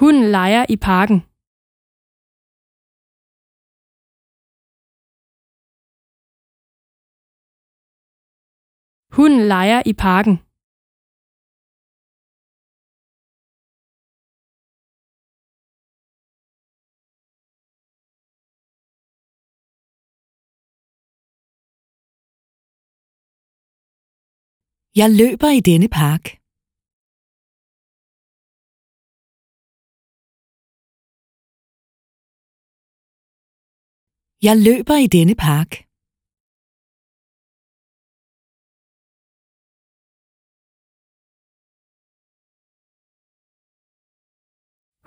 [0.00, 1.18] Hunden leger i parken.
[9.16, 10.36] Hunden leger i parken.
[25.00, 26.45] Jeg løber i denne park.
[34.48, 35.70] Jeg løber i denne park.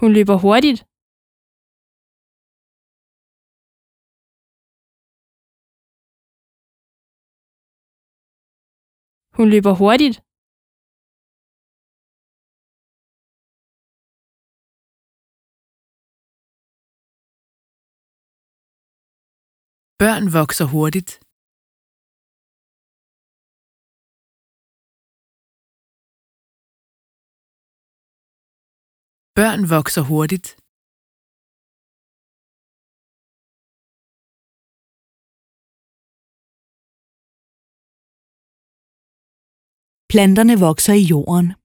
[0.00, 0.78] Hun løber hurtigt.
[9.36, 10.27] Hun løber hurtigt.
[20.02, 21.10] Børn vokser hurtigt.
[29.38, 30.46] Børn vokser hurtigt.
[40.12, 41.57] Planterne vokser i jorden.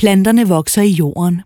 [0.00, 1.36] Planterne vokser i jorden.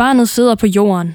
[0.00, 1.08] Barnet sidder på jorden.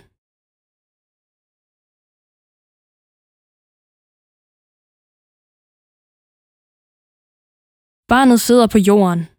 [8.11, 9.30] Barnet sidder på jorden.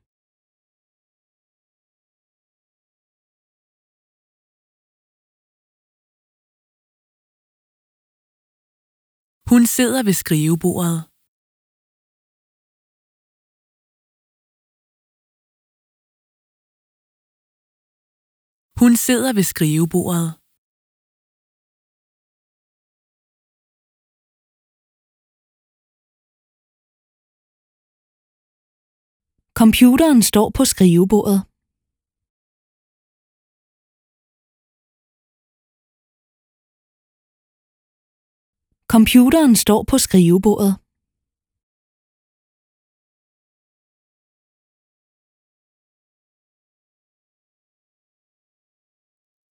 [9.53, 10.99] Hun sidder ved skrivebordet.
[18.81, 20.29] Hun sidder ved skrivebordet.
[29.61, 31.52] Computeren står på skrivebordet.
[38.97, 40.73] Computeren står på skrivebordet.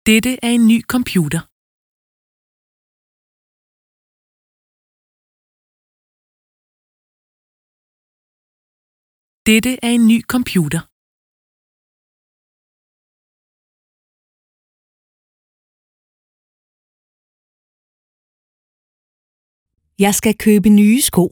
[0.09, 1.43] Dette er en ny computer.
[9.48, 10.97] Dette er en ny computer.
[19.98, 21.25] Jeg skal købe nye sko.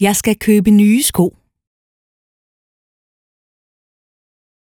[0.00, 1.26] Jeg skal købe nye sko.